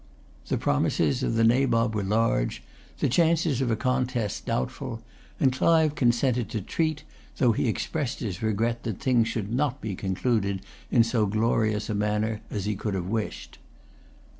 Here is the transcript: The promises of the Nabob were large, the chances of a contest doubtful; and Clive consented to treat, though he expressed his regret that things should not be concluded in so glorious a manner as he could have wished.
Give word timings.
The 0.47 0.57
promises 0.57 1.21
of 1.21 1.35
the 1.35 1.43
Nabob 1.43 1.93
were 1.93 2.01
large, 2.01 2.63
the 2.97 3.07
chances 3.07 3.61
of 3.61 3.69
a 3.69 3.75
contest 3.75 4.47
doubtful; 4.47 5.03
and 5.39 5.53
Clive 5.53 5.93
consented 5.93 6.49
to 6.49 6.61
treat, 6.63 7.03
though 7.37 7.51
he 7.51 7.67
expressed 7.67 8.19
his 8.19 8.41
regret 8.41 8.81
that 8.81 8.99
things 8.99 9.27
should 9.27 9.53
not 9.53 9.79
be 9.79 9.93
concluded 9.93 10.63
in 10.89 11.03
so 11.03 11.27
glorious 11.27 11.87
a 11.87 11.93
manner 11.93 12.41
as 12.49 12.65
he 12.65 12.75
could 12.75 12.95
have 12.95 13.05
wished. 13.09 13.59